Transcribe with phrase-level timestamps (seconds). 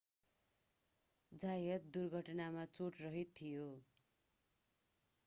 [1.31, 3.69] जायत दुर्घटनामा चोटरहित थियो